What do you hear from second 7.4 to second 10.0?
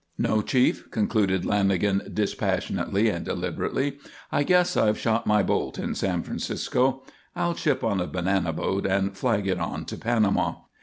ship on a banana boat and flag it on to